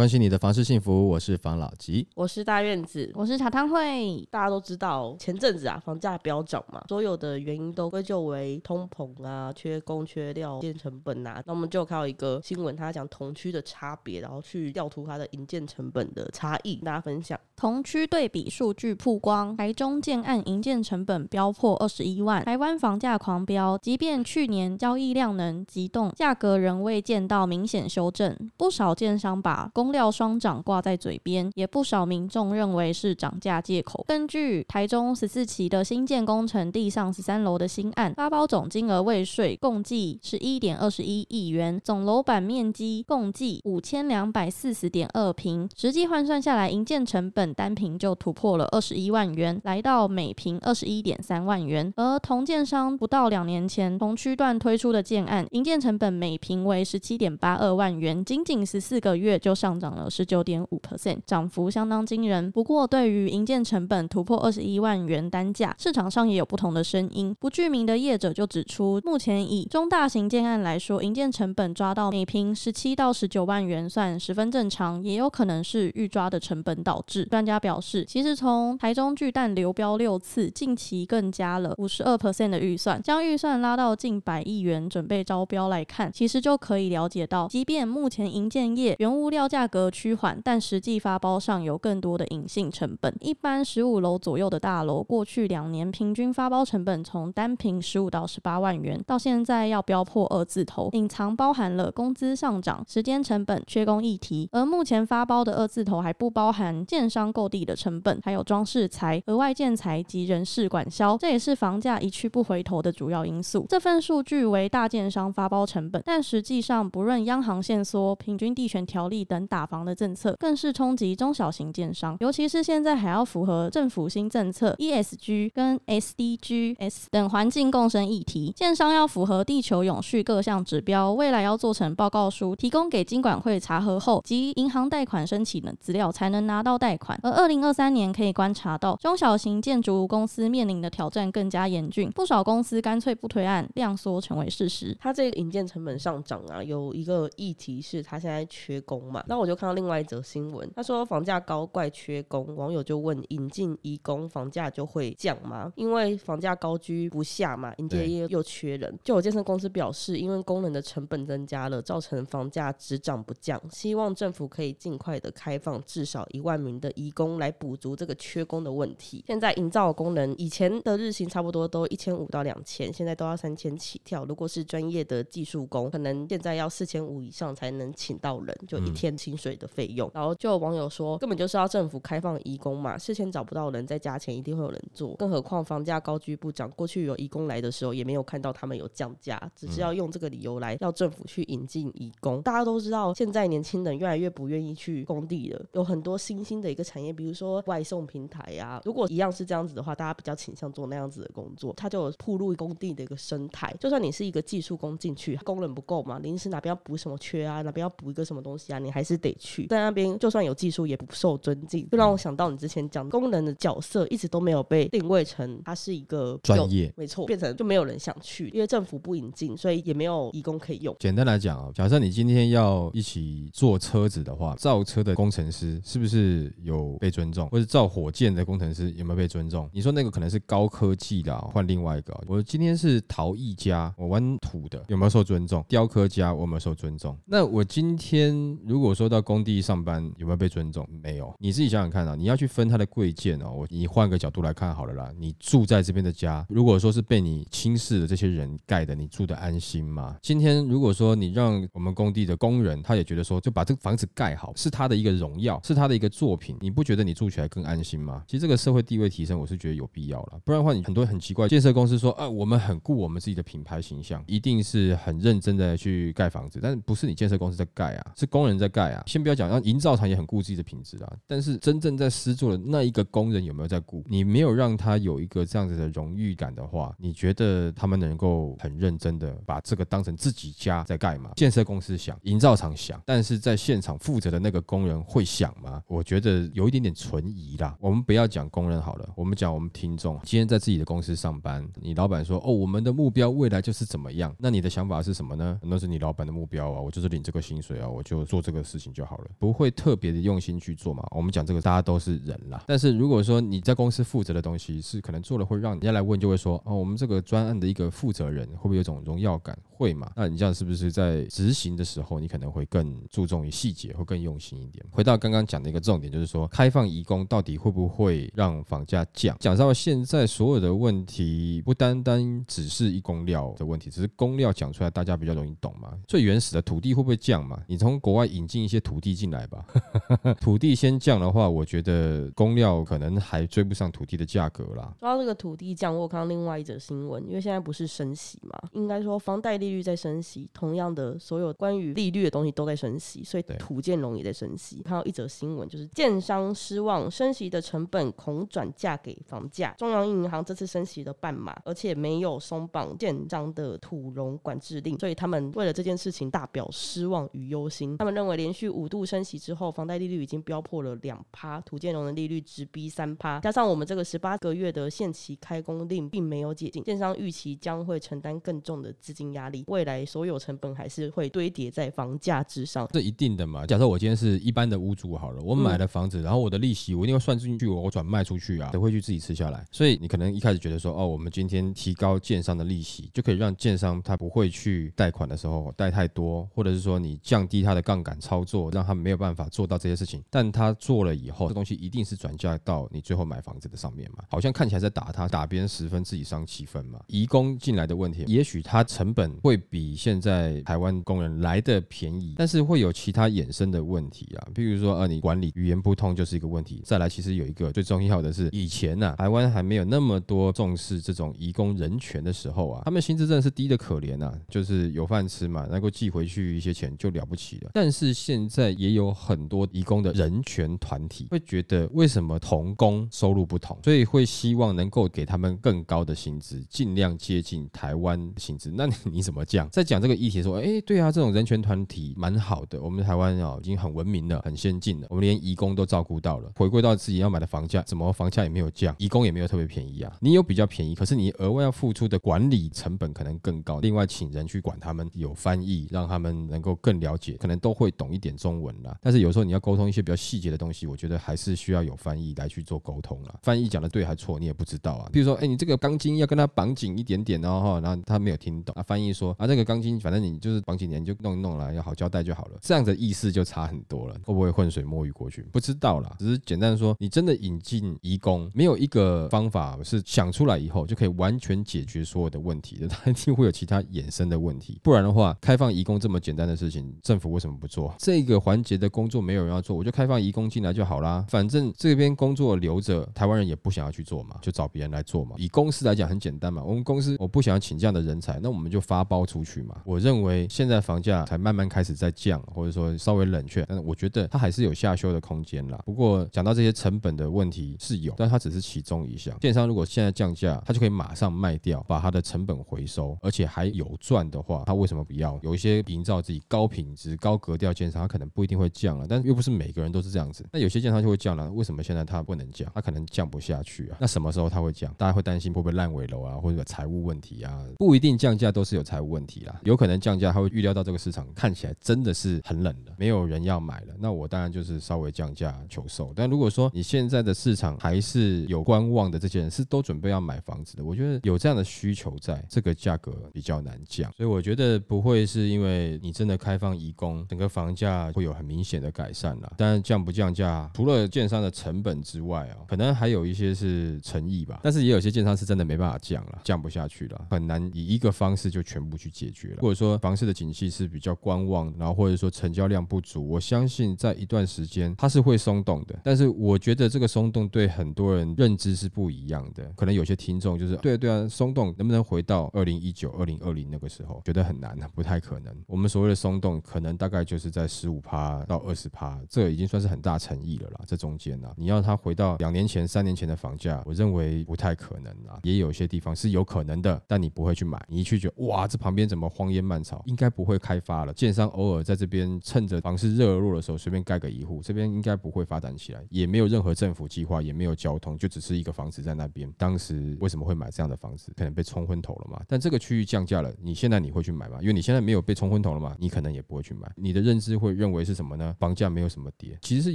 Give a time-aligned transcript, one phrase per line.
[0.00, 2.08] 关心你的房事幸福，我是房老吉。
[2.14, 3.12] 我是大院子。
[3.14, 11.42] 我是茶汤会，大家都知道，前阵子啊，房价飙涨嘛，所有的原因都归咎为通膨啊、缺工、缺料、建成本啊。
[11.44, 17.38] 那我们就看到一个新闻，他讲同区的差别，然后去调图它的营建成本的差异，跟大家分享。
[17.54, 28.34] 同区对比数据曝光，台中建案营建成本飙破二十一万，台湾房价狂飙，即便去年交易量能急动，价格仍未见到明显修正。
[28.56, 34.04] 不少建商把料双涨挂在嘴边，也不少民众认为是涨价借口。
[34.08, 51.92] 根据台中十四期的新建工程地上十三楼的新案，发包总金额未税，共计是一点二十一亿元，总楼板面积共计五千两百四十点二平，实际换算下来，营建成本单平就突破了二十一万元，来到每平二十一点三万元。
[51.96, 62.52] 而同建商不到两年前同区段推出的建案，营建成本每平为十七点八二万元，仅仅十四个月就上涨了十九点五 percent，涨幅相当惊人。
[62.52, 67.34] 不过，对于营建成本突破二十一万元单价，市场上也有不同的声音。
[67.40, 77.24] 不具名的业者就指出，目前以中大型建案来说，营建成本抓到每平十七到十九万元算十分正常，也有可能是预抓的成本导致。
[77.24, 93.14] 专家表示，其实从台中巨蛋流标六次，近期更加了五十二 percent 的预算，将预算拉到近百亿元准备招标来看，其实就可以了解到，即便目前营建业原物料价价格趋缓，但实际发包上有更多的隐性成本。
[93.20, 104.48] 一般十五楼左右的大楼，过去两年平均发包成本从单平十五到十八万元，到现在要标破二字头，隐藏包含了工资上涨、时间成本、缺工议题。
[104.52, 113.66] 而目前发包的二字头还不包含建商购地的成本，还有装饰材、额外建材及人事管销，这也是房价一去不回头的主要因素。
[113.68, 137.18] 这份数据为大建商发包成本，但实际上不论央行限缩、平均地权条例等打房的政策，更是冲击中小型建商，尤其是现在还要符合政府新政策 ESG 跟 SDGs 等环境共生议题，建商要符合地球永续各项指标，未来要做成报告书，提供给金管会查核后及银行贷款申请的资料，才能拿到贷款。
[137.24, 144.96] 而二零二三年可以观察到，中小型建筑公司面临的挑战更加严峻，不少公司干脆不推案，量缩成为事实。
[145.00, 155.72] 它这个引建成本上涨啊，有一个议题是它现在缺工嘛，那我就看到另外一则新闻，他说房价高怪缺工，网友就问引进移工房价就会降吗？
[155.76, 169.24] 因为房价高居不下嘛，营建业又缺人，就有健身公司表示，因为工人的成本增加了，造成房价只涨不降，希望政府可以尽快的开放至少一万名的移工来补足这个缺工的问题。
[169.26, 174.24] 现在营造工人以前的日薪差不多都一千五到两千，现在都要三千起跳。
[174.24, 180.10] 如果是专业的技术工，可能现在要四千五以上才能请到人，就一天薪水的费用。
[180.12, 185.14] 然后就有网友说，根本就是要政府开放移工嘛，事先找不到人再加钱，一定会有人做。
[185.14, 192.42] 更何况房价高居不涨，过去有移工来的时候也没有看到他们有降价，只是要用这个理由来要政府去引进移工。
[192.42, 198.80] 大家都知道，现在年轻人越来越不愿意去工地了，有很多新兴的一个产业，比如说外送平台呀。
[198.84, 203.74] 如果一样是这样子的话，大家比较倾向做那样子的工作，它就有铺路工地的一个生态。
[203.78, 209.66] 就算你是一个技术工进去，工人不够嘛，临时哪边要补什么缺啊，哪边要补一个什么东西啊，你还是得去。
[209.66, 211.88] 在那边就算有技术，也不受尊敬。
[211.90, 220.96] 就让我想到你之前讲工人的角色一直都没有被定位成他是一个专业，没错，变成就没有人想去，因为政府不引进，所以也没有义工可以用。
[220.98, 229.68] 简单来讲啊，假设你今天要一起坐车子的话，造车的工程师是不是有被尊重，或者造火箭的工程师有没有被尊重？
[229.72, 232.18] 你说那个可能是高科技的，换另外一个。
[232.26, 235.64] 我今天是陶艺家，我玩土的，有没有受尊重？
[235.68, 237.16] 雕刻家我有没有受尊重？
[237.26, 240.88] 那我今天如果说到工地上班，有没有被尊重？
[241.02, 241.34] 没有。
[241.38, 243.52] 你自己想想看啊，你要去分他的贵贱哦。
[243.52, 250.16] 我你换个角度来看好了啦，你住在这边的家，如果说是被你轻视的这些人盖的，你住的安心吗？
[250.22, 258.22] 今天如果说你让我们工地的工人，他也觉得说，就把这个房子盖好，是他的一个荣耀，是他的一个作品，你不觉得你住起来更安心吗？
[258.26, 260.40] 其实这个社会地位提升，我是觉得有必要了。
[260.44, 274.04] 不然的话，你很多很奇怪，建设公司说，啊，我们很顾我们自己的品牌形象，一定是很认真的去盖房子，但是不是你建设公司在盖啊，是工人在盖啊先不要讲，让营造厂也很顾自己的品质啊，但是真正在施作的那一个工人有没有在顾？
[274.08, 281.30] 你没有让他有一个这样子的荣誉感的话，你觉得他们能够很认真的把这个当成自己家在盖吗？
[281.36, 285.82] 建设公司想，营造厂想，但是在现场负责的那个工人会想吗？
[285.86, 287.76] 我觉得有一点点存疑啦。
[287.80, 294.34] 我们不要讲工人好了，我们讲我们听众，今天在自己的公司上班，你老板说哦，我们的目标未来就是怎么样？
[294.38, 295.58] 那你的想法是什么呢？
[295.62, 301.06] 那是你老板的目标啊，我就是领这个薪水啊，我就做这个事情就好了，不会特别的用心去做嘛。
[301.10, 302.64] 我们讲这个，大家都是人啦。
[302.66, 309.56] 但是如果说你在公司负责的东西是可能做了会让人家来问，就会说哦，我们这个专案的一个负责人会不会有种荣耀感？
[309.68, 310.12] 会嘛？
[310.14, 314.84] 那你这样是不是在执行的时候，你可能会更注重于细节，会更用心一点？
[314.90, 319.34] 回到刚刚讲的一个重点，就是说开放移工到底会不会让房价降？
[319.40, 325.94] 讲到现在所有的问题，不单单只是一工料的问题，只是工料讲出来，大家比较容易懂嘛。
[326.06, 327.62] 最原始的土地会不会降嘛？
[327.66, 329.64] 你从国外引进一些土地进来吧，
[330.40, 334.94] 土地先降的话，我觉得工料可能还追不上土地的价格啦。
[335.00, 344.82] 说到这个土地降，我看到另外一则新闻，因为现在不是升息嘛，应该说房贷利率在升息，同样的所有关于利率的东西都在升息，所以土建融也在升息。
[344.82, 349.74] 看到一则新闻，就是建商失望，升息的成本恐转嫁给房价。
[349.78, 357.96] 中央银行这次升息的半码，而且没有松绑建商的土融管制令，所以他们为了这件事情大表失望与忧心。
[357.98, 372.88] 他们认为连续五度升息之后，房贷利率已经飙破了两趴，土建融的利率直逼三趴，加上我们这个十八个月的限期开工令并没有解禁，建商预期将会承担更重的资金压力，未来所有成本还是会堆叠在房价之上。
[372.92, 373.66] 这一定的嘛。
[373.66, 379.64] 假设我今天是一般的屋主好了，我买了房子，然后我的利息我一定会算进去，我转卖出去啊，都会去自己吃下来？
[379.70, 390.22] 所以你可能一开始觉得说，哦，我们今天提高建商的利息，就可以让建商他不会去贷款的时候贷太多，或者是说你降低他的杠杆操作，让他没有办法做到这些事情。
[390.28, 394.24] 但他做了以后，这东西一定是转嫁到你最后买房子的上面嘛？
[394.28, 396.98] 好像看起来在打他，打别人十分，自己伤七分嘛。
[397.06, 406.82] 移工进来的问题，也许他成本会比现在台湾工人来的便宜，但是会有其他衍生的问题啊，譬如说，呃，你管理语言不通就是一个问题。
[406.84, 417.70] 再来，其实有一个最重要的是，以前呢、台湾还没有那么多重视这种移工人权的时候啊，他们薪资真的是低的可怜啊，就是有饭吃嘛，能够寄回去一些钱就了不起了。
[417.74, 428.70] 但是现现在也有很多移工的人权团体会觉得，为什么同工收入不同，所以会希望能够给他们更高的薪资，尽量接近台湾薪资。
[428.74, 429.68] 那你怎么讲？
[429.70, 436.50] 在讲这个议题说，哎，对啊，这种人权团体蛮好的，我们台湾啊已经很文明了，很先进了，我们连移工都照顾到了。
[436.56, 440.12] 回归到自己要买的房价，怎么房价也没有降，移工也没有特别便宜啊。
[440.20, 448.96] 你有比较便宜，可是你额外要付出的管理成本可能更高，另外请人去管他们，有翻译，让他们能够更了解，可能都会懂一点中文啦。
[449.00, 453.38] 但是有时候你要沟通一些比较细节的东西，我觉得还是需要有翻译来去做沟通啦。
[453.42, 455.08] 翻译讲的对还错，你也不知道啊。
[455.12, 458.82] 比如说，哎，你这个钢筋要跟它绑紧一点点哦，哈，然后他没有听懂啊。
[458.82, 462.58] 翻译说啊，这个钢筋反正你就是绑几年就弄一弄了，要好交代就好了。
[462.60, 465.42] 这样的意思就差很多了，会不会浑水摸鱼过去？
[465.52, 474.80] 不知道啦，只是简单说，你真的引进移工，没有一个方法是想出来以后就可以完全解决所有的问题的，它一定会有其他衍生的问题。
[474.82, 477.94] 不然的话，开放移工这么简单的事情，政府为什么不做？
[477.98, 481.24] 这一个环节的工作没有人要做，我就开放移工进来就好啦。
[481.28, 485.36] 反正这边工作留着，台湾人也不想要去做嘛，就找别人来做嘛。
[485.38, 489.80] 以公司来讲很简单嘛，我们公司我不想要请这样的人才，那我们就发包出去嘛。
[489.84, 495.80] 我认为现在房价才慢慢开始在降，或者说稍微冷却，但是我觉得它还是有下修的空间啦。
[495.84, 499.36] 不过讲到这些成本的问题是有，但它只是其中一项。
[499.38, 505.38] 电商如果现在降价，它就可以马上卖掉，把它的成本回收，而且还有赚的话，它为什么不要？
[505.42, 510.44] 有一些营造自己高品质、高格调建商，可能不一定会降了，但又不是每个人都是这样子。
[510.52, 512.68] 那有些建商就会降了，为什么现在它不能降？
[512.74, 513.98] 它可能降不下去啊。
[514.00, 514.92] 那什么时候它会降？
[514.98, 517.64] 大家会担心会不会烂尾楼啊，或者财务问题啊？
[517.78, 523.94] 不一定降价都是有财务问题啦，有可能降价，它会预料到这个市场看起来真的是很冷了，没有人要买了。
[523.98, 526.12] 那我当然就是稍微降价求售。
[526.16, 534.10] 但如果说你现在的市场还是有观望的这些人是都准备要买房子的，我觉得有这样的需求在，这个价格比较难降。
[534.16, 539.52] 所以我觉得不会是因为你真的开放移工，整个房价啊会有很明显的改善啦。
[539.56, 544.60] 当然降不降价，除了建商的成本之外啊，可能还有一些是诚意吧。
[544.62, 549.58] 但是也有些建商是真的没办法降了，降不下去了，很难以一个方式就全部去解决了。
[549.60, 555.98] 或者说房市的景气是比较观望，然后或者说成交量不足，我相信在一段时间它是会松动的。
[556.02, 565.54] 但是我觉得这个松动对很多人认知是不一样的，可能有些听众就是对对啊，松动能不能回到二零一九、二零二零那个时候，觉得很难啊，不太可能。
[565.66, 570.80] 我们所谓的松动，可能大概就是在十五趴到二十趴，这已经算是很大诚意了啦。
[570.86, 575.38] 这中间呢，你要它回到两年前、三年前的房价，我认为不太可能啊。
[575.42, 577.84] 也有一些地方是有可能的，但你不会去买。
[577.88, 581.12] 你一去觉得哇，这旁边怎么荒烟蔓草，应该不会开发了。
[581.12, 589.52] 建商偶尔在这边趁着房市热络的时候，随便盖个一户，这边应该不会发展起来，也没有任何政府计划，也没有交通，就只是一个房子在那边。
[589.56, 591.32] 当时为什么会买这样的房子？
[591.36, 592.42] 可能被冲昏头了嘛。
[592.46, 594.58] 但这个区域降价了，你现在你会去买吗？
[594.60, 596.90] 因为你现在没有被冲昏头了嘛，你可能也不会去买。
[596.96, 598.54] 你的认知会认为是什么呢？
[598.58, 599.94] 房价没有什么跌，其实是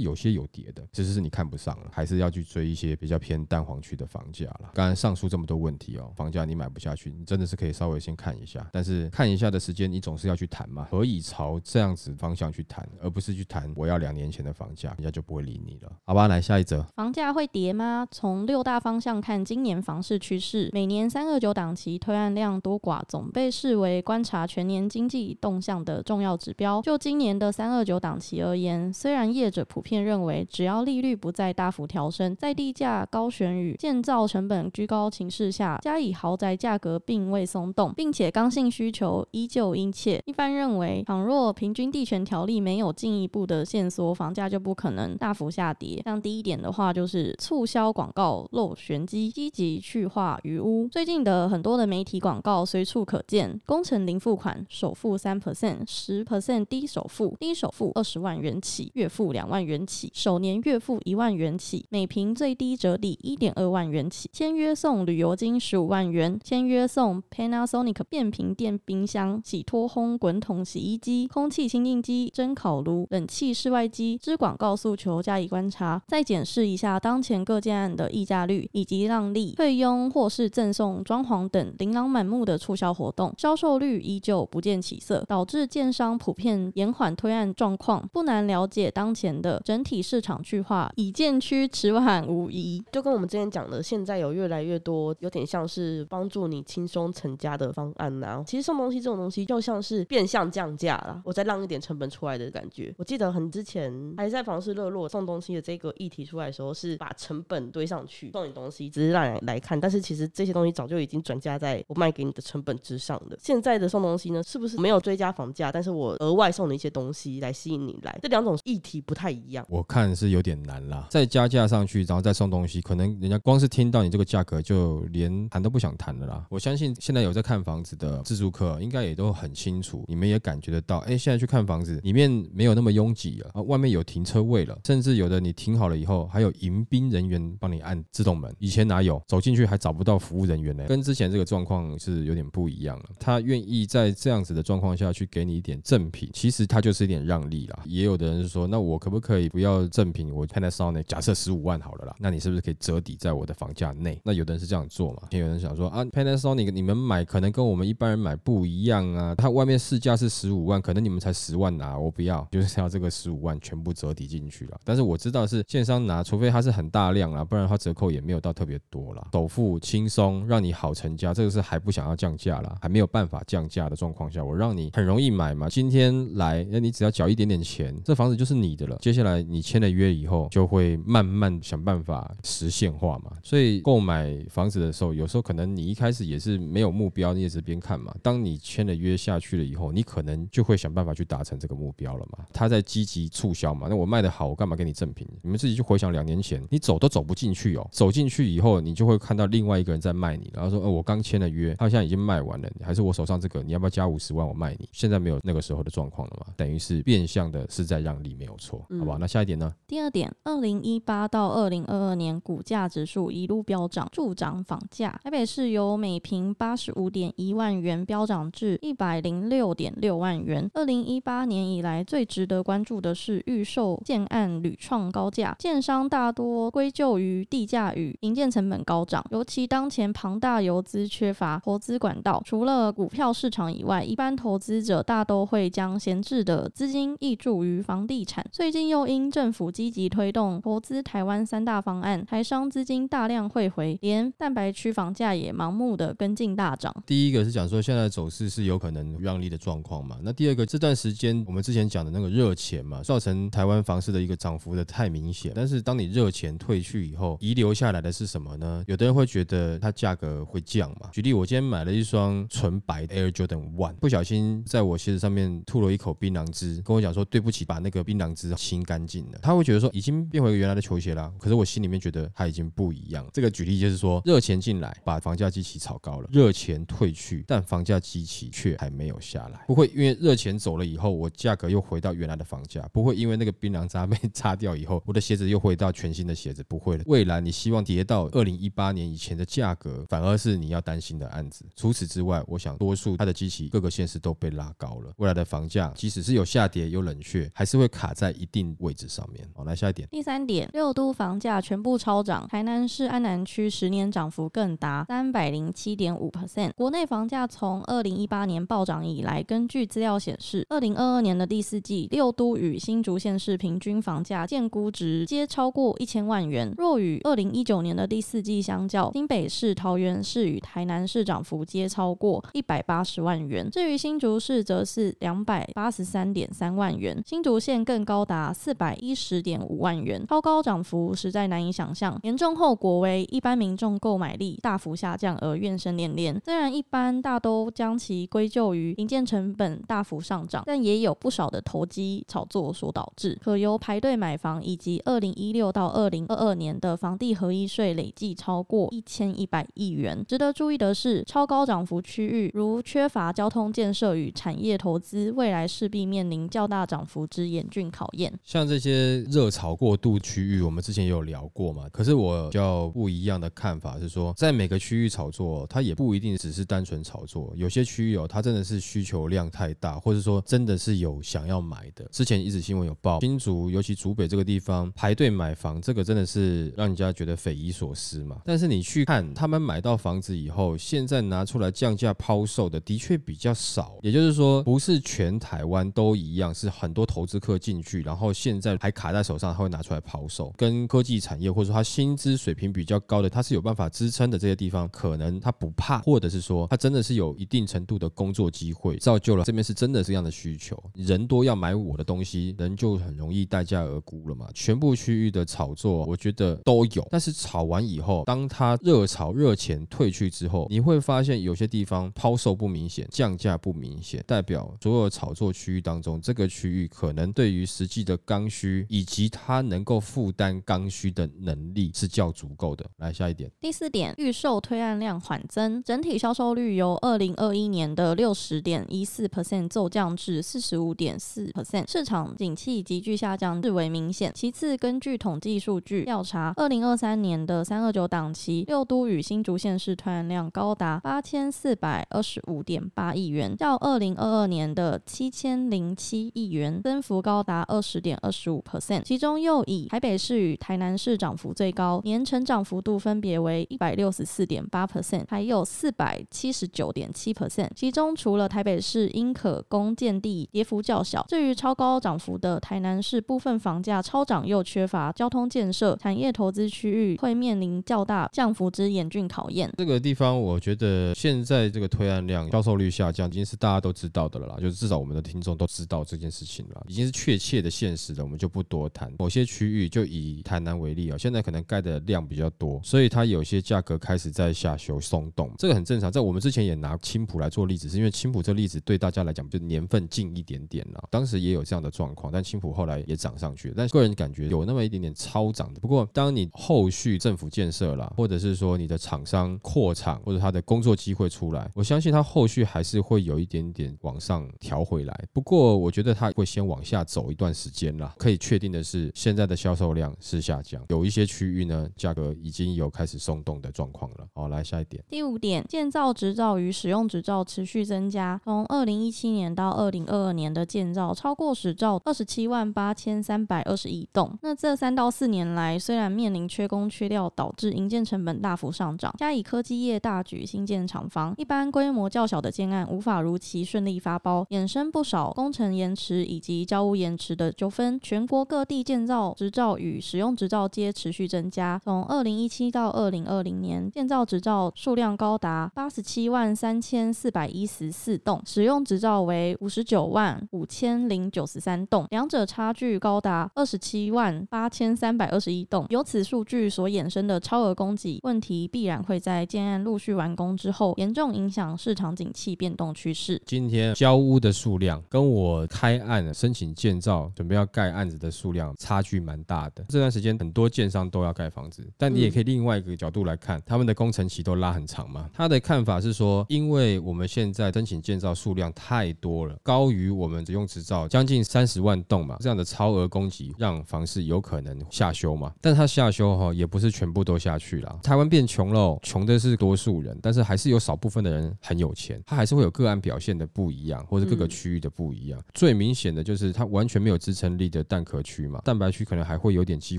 [0.00, 4.70] 有些有跌的，只是是你看不上了，还是要去追一些比较偏淡黄区的房价了。
[4.74, 8.66] 刚才上述这么多问题哦，房价你买不下去，你真的是可以稍微先看一下。
[8.72, 15.92] 但是看一下的时间，你总是要去谈嘛，可以朝这样子方向去谈，而不是去谈我要两年前的房价，人家就不会理你了。
[16.04, 18.06] 好吧，来下一则，房价会跌吗？
[18.10, 26.80] 从六大方向看，今年房市趋势，每年三二九档期推案量多寡，总被视为观察全年经济动向的重要指标。
[26.82, 40.22] 就今年的三三二九档期而言，虽然业者普遍认为，只要利率不再大幅调升，在地价高悬与建造成本居高情势下，加以豪宅价格并未松动，并且刚性需求依旧殷切。
[40.26, 46.00] 一般认为，倘若平均地权条例没有进一步的线索，房价就不可能大幅下跌。
[46.04, 50.86] 像第一点的话，就是促销广告漏玄机，积极去化余污。
[50.92, 74.18] 最近的很多的媒体广告随处可见，工程零付款，首付三 percent，十 percent 低首付，低首付二十万元起，月付两万元起，首年月付一万元起，每平最低折抵一点二万元起，签约送旅游金十五万元，签约送 Panasonic 变频电冰箱、洗脱烘滚筒洗衣机、空气清净机、蒸烤炉、冷气室外机。
[74.18, 88.08] 之广告诉求加以观察，再检视一下当前各建案的溢价率以及让利、退佣或是赠送装潢等琳琅满目的促销活动，销售率依旧不见起色，导致建商普遍延缓推案状况。
[88.12, 92.82] 不难了解当前的整体市场去化，已见区迟缓无疑。
[92.92, 102.94] 就跟我们之前讲的，现在有越来越多有点像是帮助你轻松成家的方案呐、其实送东西这种东西，就像是变相降价啦，我再让一点成本出来的感觉。
[102.98, 113.36] 我记得很之前还在房市热络送东西的这个议题出来的时候，是把成本堆上去送你东西，只是让你来看，但是其实这些东西早就已经转嫁在我卖给你的成本之上的。
[113.40, 118.18] 现在的送东西呢，是不是没有追加房价，但是我额外送你一些东西来吸引你来？
[118.22, 119.64] 这两种议题不太一样。
[119.68, 126.46] 我看是有点难啦，再加价上去，然后再送东西，可能人家光是听到你这个价格，就连谈都不想谈了啦。
[126.50, 139.20] 我相信现在有在看房子的自助客，应该也都很清楚，你们也感觉得到，哎，现在去看房子，里面没有那么拥挤了，啊，外面有停车位了，甚至有的你停好了以后，还有迎宾人员帮你按自动门，以前哪有？
[139.26, 143.06] 走进去还找不到服务人员呢，跟之前这个状况是有点不一样了。
[143.18, 147.80] 他愿意在这样子的状况下去给你一点赠品，其实他就是一点让利啦。
[147.84, 150.32] 也有的人是说，那我可不可以不要赠品？
[150.34, 154.20] 我 Panasonic 假设十五万好了啦，那你是不是可以折抵在我的房价内？
[154.24, 155.24] 那有的人是这样做嘛？
[155.30, 164.78] 也有人想说啊，Panasonic 你们买可能跟我们一般人买不一样啊，它外面市价是十五万，可能你们才十万拿，我不要，就是要这个十五万全部折抵进去了。
[164.84, 169.28] 但是我知道是建商拿，除非他是很大量啦，不然他折扣也没有到特别多啦。
[169.32, 175.68] 首付轻松，让你好成家，这个是还不想要降价啦，还没有办法降价的状况下，我让你很容易买嘛。
[175.68, 178.98] 今天来，那你只要缴一点点钱，这房子就是你的了。
[179.00, 183.32] 接下来你签了约以后，就会慢慢想办法实现化嘛。
[183.42, 188.14] 所以购买房子的时候，有时候可能你一开始也是没有目标，你也是边看嘛。
[188.22, 192.44] 当你签了约下去了以后，你可能就会想办法去达成这个目标了嘛。
[192.52, 195.26] 他在积极促销嘛，那我卖的好，我干嘛给你赠品？
[195.40, 197.88] 你们自己去回想两年前，你走都走不进去哦。
[197.90, 204.86] 走进去以后，你就会看到另外一个人在卖你，然后说，呃，我刚签了约，他现在已经卖完了，还是我手上这个，你要不要加五十万我卖你？
[204.92, 209.16] 现在没有那个时候的状况了嘛，等于是变相的是在让利，没有错，好吧？
[209.20, 209.72] 那下一点呢？
[209.86, 215.16] 第二点，二零一八到二零二二年股价指数一路飙涨，助长房价。
[215.22, 220.68] 台北市由每平八十五点一万元飙涨至一百零六点六万元。
[220.74, 238.46] 二零一八年以来最值得关注的是预售建案屡创高价，建商大多归咎于地价与营建成本高涨，尤其当前庞大游资缺乏投资管道，除了股票市场以外，一般投资者大都会将闲置的资资金挹注于房地产。
[238.52, 246.94] 最近又因政府积极推动投资台湾三大方案，台商资金大量汇回，连蛋白区房价也盲目的跟进大涨。
[247.04, 255.50] 第一个是讲说现在的走势是有可能让利的状况嘛，那第二个这段时间我们之前讲的那个热钱嘛，造成台湾房市的一个涨幅的太明显。
[255.56, 258.84] 但是当你热钱退去以后，遗留下来的是什么呢？
[258.86, 261.10] 有的人会觉得它价格会降嘛。
[261.12, 269.38] 举例，我今天买了一双纯白的 Air Jordan One，不小心在我鞋子上面吐了一口槟榔汁，跟我讲说，对不起，把那个槟榔汁清干净了。
[269.42, 271.32] 他会觉得说，已经变回原来的球鞋啦。
[271.38, 273.26] 可是我心里面觉得他已经不一样。
[273.32, 279.64] 这个举例就是说，热钱进来，把房价机器炒高了；热钱退去，但房价机器却还没有下来。
[279.66, 286.62] 不会因为热钱走了以后，我价格又回到原来的房价；不会因为那个槟榔渣被 擦掉以后，我的鞋子又回到全新的鞋子。
[286.68, 287.04] 不会的。
[287.06, 291.64] 未来你希望跌到二零一八年以前的价格，反而是你要担心的案子。
[291.76, 295.12] 除此之外，我想多数它的机器各个县市都被拉高了。
[295.18, 299.46] 未来的房价即使是有下跌、有冷却，还是会卡在一定位置上面。
[299.54, 300.08] 好，来下一点。
[300.10, 306.72] 第三点，六都房价全部超涨，台南市安南区十年涨幅更达三百零七点五 percent。
[306.74, 316.72] 国内房价从二零一八年暴涨以来，根据资料显示，二零二二年的第四季，六都与新竹县市平均房价建估值皆超过一千万元。
[316.76, 323.70] 若与二零一九年的第四季相较，新北市、桃园市与台南市涨幅皆超过一百八十万元。
[323.70, 332.18] 至于新竹市，则是两百八十三点三万元，新竹县更高达四百一十点五万元，超高涨幅实在难以想象。
[332.22, 336.40] 严重后果为一般民众购买力大幅下降而怨声连连。
[336.42, 350.24] 虽然一般大都将其归咎于营建成本大幅上涨，但也有不少的投机炒作所导致，可由排队买房以及二零一六到二零二二年的房地合一税累计超过一千一百亿元。
[350.26, 358.32] 值得注意的是，超高涨幅区域如缺乏交通建设与产业投资，未来势必面临较大涨幅之严峻考验。
[358.44, 361.88] 像这些热炒过度区域，我们之前也有聊过嘛。
[361.90, 367.52] 可是我比较不一样的看法是说，在每个区域炒作，它也不一定只是单纯炒作。
[367.56, 372.06] 有些区域哦，它真的是需求量太大，或者说真的是有想要买的。
[372.10, 378.40] 之前一直新闻有报，新竹尤其竹北这个地方排队买房，这个真的是让人家觉得匪夷所思嘛。
[378.44, 383.98] 但是你去看他们买到房子以后，现在拿出来降价抛售的，的确比较少。
[384.02, 390.52] 也就是说，不是全台湾都一一样，是很多投资客进去，然后现在还卡在手上，他会拿出来抛售。
[390.56, 400.78] 跟科技产业或者说他薪资水平比较高的，他是有办法支撑的这些地方，可能他不怕，或者是说他真的是有一定程度的工作机会，造就了这边是真的是这样的需求。
[400.94, 404.46] 人多要买我的东西，人就很容易待价而沽了嘛。
[404.52, 422.84] 全部区域的炒作，我觉得都有，但是炒完以后，当它热炒热钱退去之后，你会发现有些地方抛售不明显，降价不明显，代表所有炒作区域当中，这个区域可能对于实际的刚需以及它能够负担刚需的能力是较足够的。
[422.96, 434.32] 来下一点，第四点，预售推案量缓增，整体销售率由二零二一年的六十点一四 percent 骤降至四十五点四 percent，市场景气急剧下降日为明显。
[434.34, 457.68] 其次，根据统计数据调查，二零二三年的三二九档期，六都与新竹县市推案量高达八千四百二十五点八亿元，较二零二二年的七千零七亿元增幅高达二十点二十五 percent，其中又以台北市与台南市涨幅最高，年成长幅度分别为一百六十四点八 percent，还有四百七十九点七 percent。
[457.74, 469.72] 其中除了台北市因可供建地跌幅较小，至于超高涨幅的台南市部分房价超涨又缺乏交通建设、产业投资区域，会面临较大降幅之严峻考验。
[469.76, 479.12] 这个地方我觉得现在这个推案量、销售率下降，已经是大家都知道的了啦，就是至少我们的听众都知道这件事情了，已经是确切的现实的，我们就不多谈。
[479.18, 486.10] 某些区域就以台南为例啊，现在可能盖的量比较多，所以它有些价格开始在下修松动，这个很正常。
[486.10, 495.80] 在我们之前也拿青浦来做例子，是因为青浦这例子对大家来讲就年份近一点点了，当时也有这样的状况，但青浦后来也涨上去了，但个人感觉有那么一点点超涨的。
[495.80, 505.24] 不过当你后续政府建设了，或者是说你的厂商扩厂或者他的工作机会出来，我相信它后续还是会有一点点往上调回来。
[505.32, 508.12] 不过我觉得它会先往下走一段时间啦。
[508.18, 514.26] 可以确定的是，现在的销售量是下降，有一些区域呢价格已经有开始松动的状况了。
[514.34, 515.00] 好，来下一点。
[515.08, 524.36] 第五点，建造执照与使用执照持续增加，从二零一七年到二零二二年的建造超过十兆二十七万八千三百二十一栋。
[524.42, 538.00] 那这三到四年来，虽然面临缺工缺料，导致营建成本大幅上涨，加以科技业大举新建厂房，一般规模较小的建案无法如期顺利发包，衍生不少工程延迟以及交屋延迟的纠纷。
[538.00, 555.86] 全国各地建造执照与使用执照皆持续增加，从二零一七到二零二零年，建造执照数量高达八十七万三千四百一十四栋，使用执照为五十九万五千零九十三栋，两者差距高达二十七万八千三百二十一栋。
[555.90, 563.40] 由此数据所衍生的超额供给问题，必然会在建案陆续完工之后，严重影响市场景气变动趋势。
[563.44, 569.84] 今天交屋的数量跟我呃开案申请建造、准备要盖案子的数量差距蛮大的。
[569.88, 575.28] 这段时间很多建商都要盖房子，但你也可以另外一个角度来看，他们的工程期都拉很长嘛。
[575.34, 585.52] 他的看法是说，因为我们现在申请建造数量太多了，高于我们只用执照将近三十万栋嘛，这样的超额供给让房市有可能下修嘛。
[585.60, 587.98] 但他下修哈，也不是全部都下去了。
[588.02, 595.42] 台湾变穷了，穷的是多数人，但是还是有少部分的人很有钱，他还是会有个案表现的不一样，或者各个区域的不一样。
[595.56, 599.98] 最明显的就是它完全没有支撑力的蛋壳区嘛，蛋白区可能还会有点机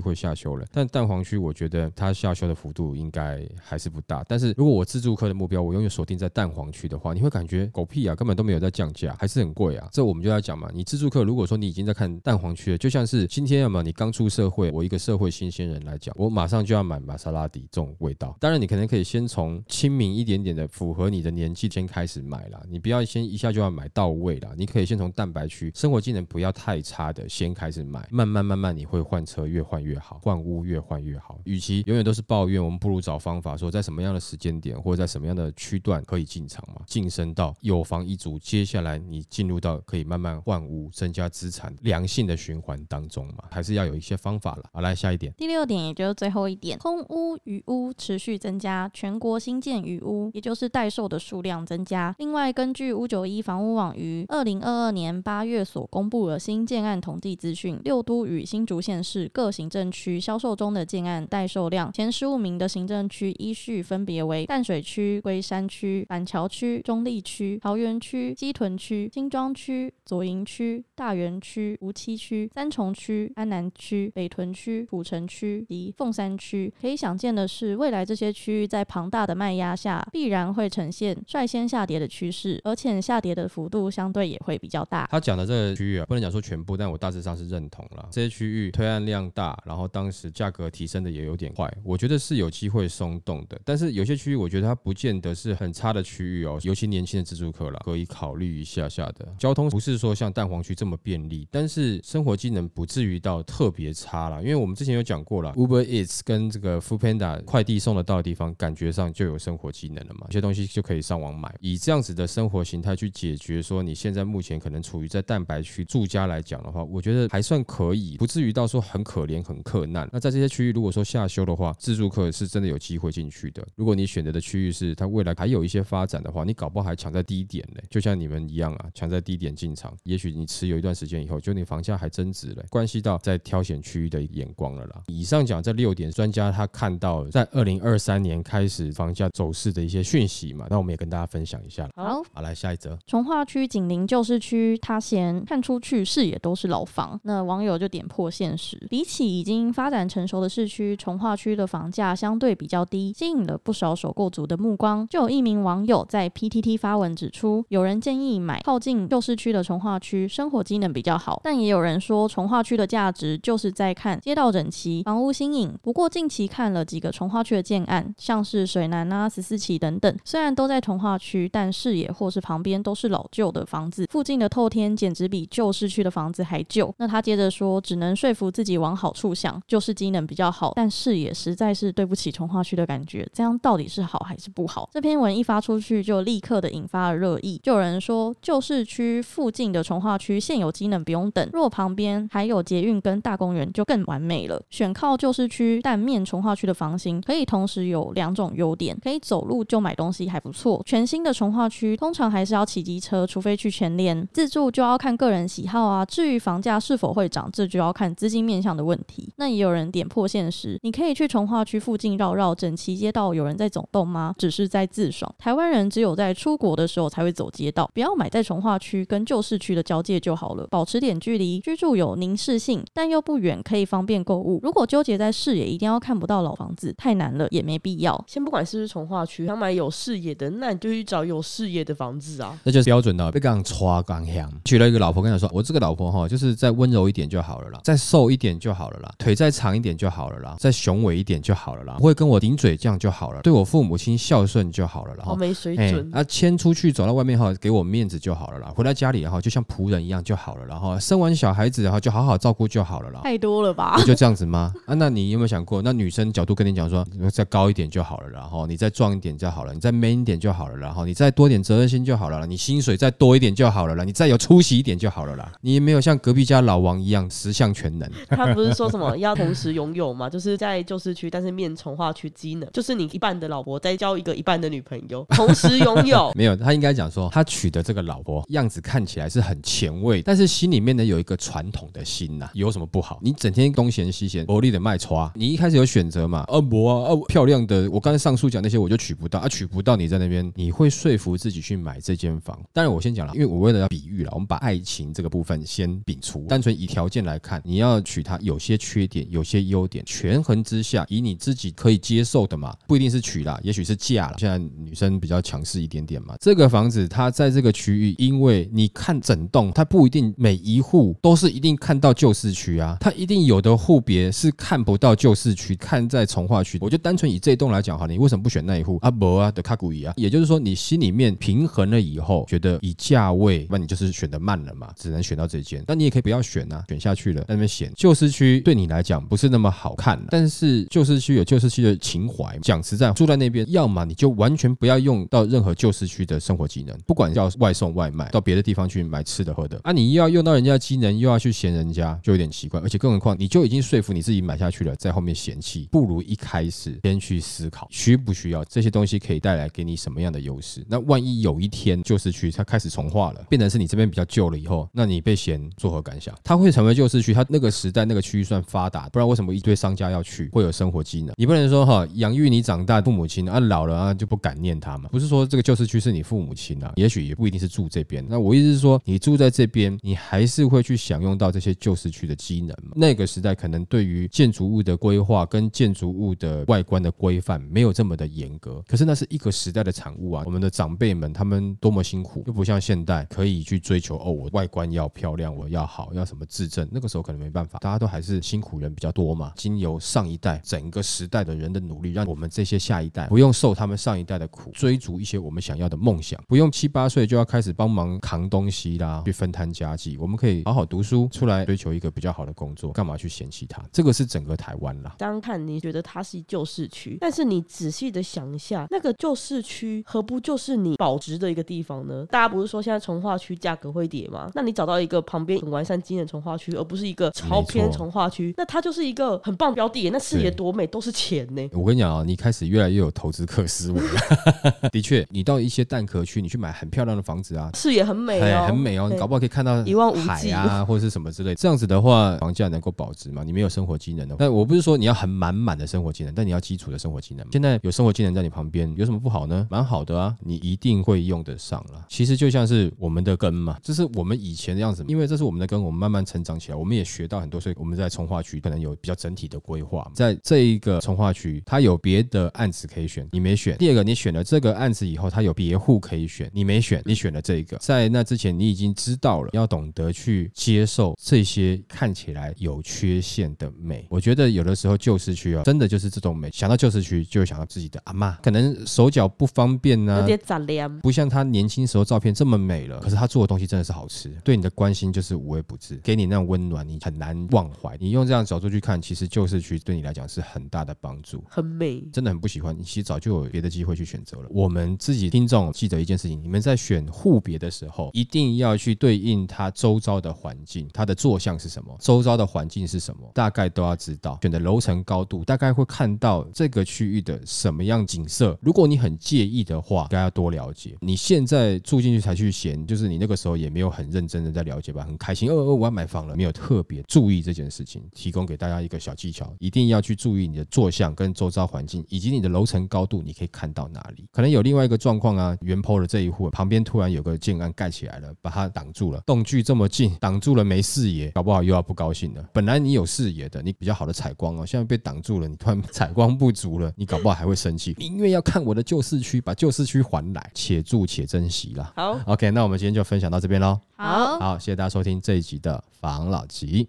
[0.00, 4.24] 会下修了，但蛋黄区我觉得它下修的幅度应该还是不大。
[4.28, 9.88] 但是如果我自助客的目标我永远锁定在蛋黄区的话，你会感觉狗屁啊，根本都没有在降价，还是很贵啊。
[9.90, 18.36] 这我们就要讲嘛，你自助客如果说你已经在看蛋黄区了，就像是今天要么你刚出社会，我一个社会新鲜人来讲，我马上就要买玛莎拉蒂这种味道。
[18.38, 31.40] 当然你可能可以先从亲民一点点的，符合你的年纪先开始买啦，你不要先一下就要买到位啦，你可以先从蛋白区生活技能不要太差的先开始买，慢慢慢慢你会换车越换越好，换屋越换越好。
[31.44, 44.64] 与其永远都是抱怨，我们不如找方法说在什么样的时间点或者在什么样的区段可以进场嘛，晋升到有房一族，接下来你进入到可以慢慢换屋、增加资产良性的循环当中嘛，还是要有一些方法了。
[44.72, 52.14] 好，来下一点，第六点也就是最后一点，空屋余屋持续增加，全国新建余屋，也就是待售的数量增加。
[52.18, 76.72] 另外，根据五九一房屋网于二零二二年八月所公布的新建案统计资讯，六都与新竹县市各行政区销售中的建案待售量，前十五名的行政区依序分别为淡水区、龟山区、板桥区、中立区、桃园区、基屯区、新庄区、左营区、大园区、梧栖区、三重区、安南区、北屯区、土城区及凤山区。
[76.80, 85.08] 可以想见的是，未来这些区域在庞大的卖压下，必然会呈现率先下跌的趋势，而且下跌的幅度相对也会比较大。
[85.28, 88.08] 讲的这个区域啊，不能讲说全部，但我大致上是认同了。
[88.10, 93.60] 这些区域推案量大，然后当时价格提升的也有点快，我觉得是有机会松动的。
[93.62, 99.28] 但是有些区域，我觉得它不见得是很差的区域哦，尤其年轻的自助客了，可以考虑一下下的。
[99.38, 104.40] 交通不是说像蛋黄区这么便利，但是生活技能不至于到特别差了。
[104.40, 111.54] 因为我们之前有讲过了，Uber Eats 跟这个 Food Panda 快递送得到的地方，感觉上就有生活技能了嘛，有些东西就可以上网买。
[111.60, 120.08] 以这样子的生活形态去解决说你现在目前可能处于在蛋白区住家来讲的话，我觉得还算可以，不至于到说很可怜很困难。
[120.12, 123.66] 那在这些区域如果说下修的话，自助客是真的有机会进去的。
[123.76, 135.02] 如果你选择的区域是它未来还有一些发展的话，你搞不好还抢在低点呢，就像你们一样啊，抢在低点进场，也许你持有一段时间以后，就你房价还增值了，关系到在挑选区域的眼光了啦。
[135.06, 141.88] 以上讲这六点，专家他看到在二零二三年开始房价走势的一些讯息嘛，那我们也跟大家分享一下。
[141.94, 142.98] 好，好，来下一则。
[143.06, 148.76] 从化区紧邻旧市区，他嫌看出去视野都是老房，那网友就点破现实。
[148.90, 155.06] 比起已经发展成熟的市区，从化区的房价相对比较低，吸引了不少首购族的目光。
[155.06, 165.72] 就有一名网友在 PTT 发文指出，有人建议买靠近旧市区的从化区，生活机能比较好，但也有人说从化区的价值就是在看街道整齐、房屋新颖。
[165.80, 176.94] 不过近期看了几个从化区的建案，像是水南啊、十四期等等，虽然都在从化区，但视野或是旁边都是老旧的房子，附近的透天简直比旧市区的房子还旧。
[176.98, 183.28] 那他接着说，只能说服自己往好处想，旧市机能比较好，但视野实在是对不起从化区的感觉。
[183.32, 184.88] 这样到底是好还是不好？
[184.92, 187.60] 这篇文一发出去，就立刻的引发了热议。
[187.62, 194.60] 就有人说，旧市区附近的从化区现有机能不用等，若旁边还有捷运跟大公园，就更完美了。
[194.70, 200.82] 选靠旧市区但面从化区的房型，可以同时有两种优点：可以走路就买东西，还不错。
[200.84, 206.04] 全新的从化区通常还是要骑机车，除非去全联自助，就要看个人喜好啊。
[206.04, 209.28] 至于房价是否会涨，这就要看资金面向的问题。
[209.34, 214.32] 那也有人点破现实，你可以去从化区附近绕绕，整齐街道有人在走动吗？
[214.38, 215.34] 只是在自爽。
[215.36, 224.60] 台湾人只有在出国的时候才会走街道，不要买在从化区跟旧市区的交界就好了，保持点距离，居住有凝视性，但又不远，可以方便购物。
[224.62, 228.24] 如果纠结在视野，一定要看不到老房子，太难了，也没必要。
[228.28, 232.56] 先不管是不是从化区，想买有视野的，那你就去找有视野的房子啊。
[232.62, 245.24] 那就是标准的被刚刷刚香，娶了一个老婆，跟他说，我这个老婆哈，就是再温柔一点就好了啦，再瘦一点就好了啦，腿再长一点就好了啦，再雄伟一点就好了啦，不会跟我顶嘴这样就好了，对我父母亲孝顺就好了啦。
[245.24, 246.06] 好没水准。
[246.12, 248.70] 啊，牵出去走到外面哈，给我面子就好了啦。
[248.76, 250.66] 回到家里哈，就像仆人一样就好了。
[250.66, 253.20] 然后生完小孩子哈，就好好照顾就好了啦。
[253.22, 253.96] 太多了吧？
[254.04, 254.70] 就这样子吗？
[254.84, 257.02] 啊，那你有没有想过，那女生角度跟你讲说，
[257.32, 265.52] 再高一点就好了，然后你再壮一点就好了，你再 man 一点就好了，然后你再多点责任心就好了，你薪水再多一点就好了，你再有出出息一点就好了啦。
[265.60, 268.10] 你也没有像隔壁家老王一样十项全能。
[268.28, 270.28] 他不是说什么要同时拥有吗？
[270.30, 276.32] 就是在旧市区，但是面从化区机能，就是你一半的老婆再交一个一半的女朋友， 同时拥有。
[276.34, 283.20] 没有，他应该讲说，他娶的这个老婆样子看起来是很前卫，但是心里面呢有一个传统的心呐，有什么不好？
[283.22, 286.40] 你整天东嫌西嫌，我力的卖花，你一开始有选择嘛？
[286.48, 292.58] 啊不啊，啊漂亮的，我刚才上述讲那些我就娶不到啊，娶不到你在那边，你会说服自己去买这间房？
[292.72, 304.36] 当然我先讲了，因为我为了要比喻了，我们把爱情这个部分先摒除，单纯以条件来看，你要娶她有些缺点，有些优点，权衡之下，以你自己可以接受的嘛，不一定是娶啦，也许是嫁了。
[304.38, 316.78] 现在女生比较强势一点点嘛，这个房子它在这个区域，因为你看整栋，它不一定每一户都是一定看到旧市区啊，它一定有的户别是看不到旧市区，看在从化区。
[316.80, 319.10] 我就单纯以这栋来讲哈，你为什么不选那一户啊？
[319.10, 325.84] 伯啊的卡古伊啊，也就是说你心里面平衡了以后，觉得以价位，那你就是选的慢了嘛，只能选到这间。
[325.86, 332.58] 那你也可以不要选啊，选下去了，那边选旧市区对你来讲不是那么好看，但是旧市区有旧市区的情怀。
[332.62, 342.80] 讲实在，住在那边，要么你就完全不要用到任何旧市区的生活技能，不管叫外送外卖，到别的地方去买吃的喝的啊，你又要用到人家的机能，又要去嫌人家，就有点奇怪。
[342.80, 350.84] 而且更何况，你就已经说服你自己买下去了，在后面嫌弃，不如一开始先去思考需不需要这些东西可以带来给你什么样的优势。
[350.88, 356.34] 那万一有一天旧市区它开始重化了，变成是你这边比较旧了以后，那你被嫌作何感想？
[356.44, 360.48] 它会成为旧市区，它那个时代那个区域算发达，不然为什么一堆商家要去？
[360.52, 361.34] 会有生活机能？
[361.36, 365.08] 你不能说哈，养育你长大父母亲啊老了啊就不感念他嘛？
[365.10, 368.24] 不是说这个旧市区是你父母亲啊，也许也不一定是住这边。
[368.28, 372.92] 那我意思是说，你住在这边，你还是会去享用到这些旧市区的机能嘛？
[372.94, 380.44] 那个时代可能对于建筑物的规划跟建筑物的外观的规范没有这么的严格，可是那是一个时代的产物啊。
[380.46, 386.88] 我们的长辈们他们多么辛苦，又不像现代可以去追求哦，我外观要漂亮，我要好，要什么质证。
[386.90, 389.52] 那个时候可能没办法，大家都还是辛苦人比较多嘛。
[389.56, 400.16] 经由上一代整个时代的人的努力，让我们这些下一代不用受他们上一代的苦，追逐一些我们想要的梦想，不用七八岁就要开始帮忙扛东西啦，去分摊家计。
[400.18, 403.82] 我们可以好好读书，出来追求一个比较好的工作，干嘛去嫌弃它？
[403.92, 405.14] 这个是整个台湾啦。
[405.18, 412.26] 这样看，你觉得它是旧市区，但是你仔细的想一下，那个旧市区何不就是你保值的一个地方呢？
[412.26, 414.50] 大家不是说现在从化区价格跌吗？
[414.54, 420.10] 那你找到一个旁边很完善机能从化区，而不是一个超偏从化区，那它就是一个很棒标的。
[420.10, 421.68] 那视野多美，都是钱呢。
[421.72, 424.90] 我跟你讲啊，你开始越来越有投资客思维了。
[424.92, 431.54] 的确，你到一些蛋壳区，你去买很漂亮的房子啊，视野很美哎，哦，很美哦，你搞不好可以看到一望无海际啊， 或者是什么之类。
[431.54, 433.42] 这样子的话，房价能够保值嘛？
[433.42, 437.46] 你没有生活技能的，但我不是说你要很满满的生活技能，但你要基础的生活技能。
[437.50, 439.66] 现在有生活技能在你旁边，有什么不好呢？
[439.70, 442.04] 蛮好的啊，你一定会用得上了。
[442.08, 450.06] 其实就像是我们的根嘛，这是我们以前的样子，因为这是我们的根，我们慢慢成长起来，我们也学到很多，所以我们在从化区可能有比较整体的规划。
[450.14, 453.78] 在这一个从化区，它有别的案子可以选，你没选。
[453.78, 457.78] 第二个，你选了这个案子以后，它有别户可以选，你没选，你选了这个。
[457.78, 464.06] 在那之前，你已经知道了，要懂得去接受这些看起来有缺陷的美。
[464.10, 466.50] 我觉得有的时候旧市区啊，真的就是这种美。
[466.52, 471.00] 想到旧市区，就会想到自己的阿妈，可能手脚不方便呢、有点杂念。
[471.00, 477.96] 不像他年轻时候照片这么美了，可是他做的东西真的是好吃，对你的关心就是无微不至，给你那种温暖，你很难忘怀。
[477.98, 481.42] 你用这样角度去看，其实旧市区对你来讲是很大的帮助。
[481.48, 484.48] 很美，真的很不喜欢，你其实早就有别的机会去选择了。
[484.50, 494.38] 我们自己听众记得一件事情：你们在选户别的时候，一定要去对应它周遭的环境，它的坐向是什么，周遭的环境是什么，大概都要知道。
[494.42, 498.58] 选的楼层高度，大概会看到这个区域的什么样景色。
[498.60, 500.96] 如果你很介意的话，应该要多了解。
[501.00, 508.02] 你现在住进去才去嫌，就是你那个时候也没有很认真的在了解吧，很开心，哦哦，我要买房了，没有特别注意这件事情。
[508.12, 514.26] 提供给大家一个小技巧，一定要去注意你的坐向跟周遭环境，以及你的楼层高度，你可以看到哪里。
[514.32, 522.48] 可能有另外一个状况啊，原坡的这一户旁边突然有个建案盖起来了，把它挡住了，栋距这么近，挡住了没视野，搞不好又要不高兴了。
[522.52, 527.94] 本来你有视野的，你比较好的采光哦，现在被挡住了，你突然采光不足了，你搞不好还会生气。
[527.98, 531.92] 宁愿要看我的旧市区，把旧市区还来，且住且珍惜啦。
[531.96, 533.80] 好，OK，那我们今天就分享到这边喽。
[533.96, 536.88] 好好，谢谢大家收听这一集的防老集。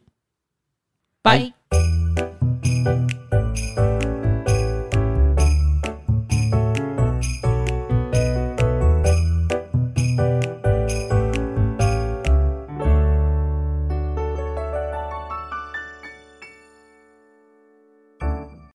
[1.22, 1.52] 拜。
[1.70, 2.39] 拜